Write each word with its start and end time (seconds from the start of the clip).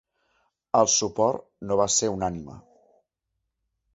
El 0.79 0.89
suport 0.93 1.43
no 1.71 1.77
va 1.81 1.87
ser 1.97 2.11
unànime. 2.15 2.57